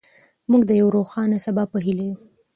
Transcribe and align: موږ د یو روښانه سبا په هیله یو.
موږ 0.49 0.61
د 0.67 0.71
یو 0.81 0.87
روښانه 0.95 1.37
سبا 1.45 1.63
په 1.71 1.77
هیله 1.85 2.03
یو. 2.09 2.15